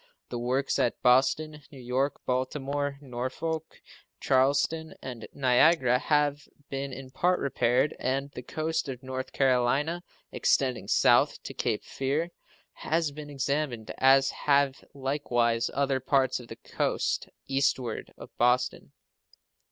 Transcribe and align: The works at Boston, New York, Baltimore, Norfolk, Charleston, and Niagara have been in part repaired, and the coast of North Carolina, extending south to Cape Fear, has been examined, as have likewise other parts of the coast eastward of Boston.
The 0.29 0.39
works 0.39 0.79
at 0.79 0.99
Boston, 1.03 1.61
New 1.71 1.77
York, 1.77 2.21
Baltimore, 2.25 2.97
Norfolk, 3.01 3.83
Charleston, 4.19 4.95
and 4.99 5.27
Niagara 5.31 5.99
have 5.99 6.47
been 6.71 6.91
in 6.91 7.11
part 7.11 7.39
repaired, 7.39 7.95
and 7.99 8.31
the 8.31 8.41
coast 8.41 8.89
of 8.89 9.03
North 9.03 9.31
Carolina, 9.31 10.03
extending 10.31 10.87
south 10.87 11.43
to 11.43 11.53
Cape 11.53 11.83
Fear, 11.83 12.31
has 12.73 13.11
been 13.11 13.29
examined, 13.29 13.93
as 13.99 14.31
have 14.31 14.83
likewise 14.95 15.69
other 15.71 15.99
parts 15.99 16.39
of 16.39 16.47
the 16.47 16.55
coast 16.55 17.29
eastward 17.45 18.11
of 18.17 18.35
Boston. 18.39 18.93